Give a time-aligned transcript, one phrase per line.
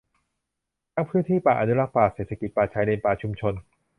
[0.93, 3.53] ทั้งพื้นที่ป่าอนุรักษ์ ป่าเศรษฐกิจ ป่าชายเลน ป่าชุมชน